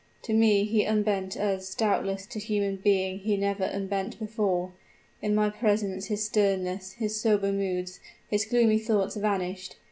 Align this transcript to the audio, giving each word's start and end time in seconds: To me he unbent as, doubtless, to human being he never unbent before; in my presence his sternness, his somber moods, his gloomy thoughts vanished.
To 0.23 0.33
me 0.33 0.63
he 0.63 0.83
unbent 0.83 1.37
as, 1.37 1.75
doubtless, 1.75 2.25
to 2.25 2.39
human 2.39 2.77
being 2.77 3.19
he 3.19 3.37
never 3.37 3.65
unbent 3.65 4.17
before; 4.17 4.71
in 5.21 5.35
my 5.35 5.51
presence 5.51 6.07
his 6.07 6.25
sternness, 6.25 6.93
his 6.93 7.21
somber 7.21 7.51
moods, 7.51 7.99
his 8.27 8.43
gloomy 8.45 8.79
thoughts 8.79 9.15
vanished. 9.15 9.75